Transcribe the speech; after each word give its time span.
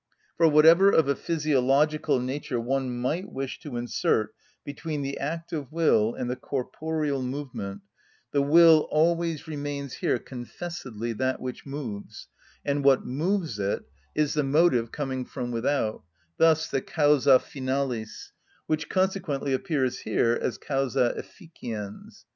For 0.35 0.47
whatever 0.47 0.89
of 0.89 1.07
a 1.07 1.13
physiological 1.15 2.19
nature 2.19 2.59
one 2.59 2.97
might 2.97 3.31
wish 3.31 3.59
to 3.59 3.77
insert 3.77 4.33
between 4.63 5.03
the 5.03 5.19
act 5.19 5.53
of 5.53 5.71
will 5.71 6.15
and 6.15 6.27
the 6.27 6.35
corporeal 6.35 7.21
movement, 7.21 7.83
the 8.31 8.41
will 8.41 8.87
always 8.89 9.47
remains 9.47 9.93
here 9.97 10.17
confessedly 10.17 11.13
that 11.13 11.39
which 11.39 11.67
moves, 11.67 12.27
and 12.65 12.83
what 12.83 13.05
moves 13.05 13.59
it 13.59 13.83
is 14.15 14.33
the 14.33 14.41
motive 14.41 14.91
coming 14.91 15.23
from 15.23 15.51
without, 15.51 16.01
thus 16.37 16.67
the 16.67 16.81
causa 16.81 17.37
finalis; 17.37 18.31
which 18.65 18.89
consequently 18.89 19.53
appears 19.53 19.99
here 19.99 20.33
as 20.41 20.57
causa 20.57 21.13
efficiens. 21.15 22.25